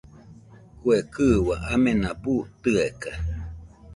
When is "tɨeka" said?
2.61-3.11